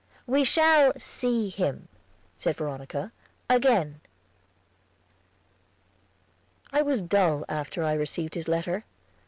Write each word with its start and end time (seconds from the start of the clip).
"We 0.25 0.43
shall 0.43 0.93
see 0.97 1.49
him," 1.49 1.87
said 2.35 2.57
Veronica, 2.57 3.11
"again." 3.47 4.01
I 6.73 6.81
was 6.81 7.03
dull 7.03 7.45
after 7.47 7.83
I 7.83 7.93
received 7.93 8.33
his 8.33 8.47
letter. 8.47 8.83